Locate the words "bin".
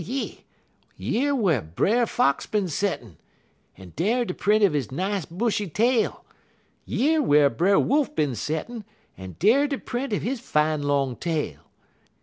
2.47-2.67, 8.15-8.33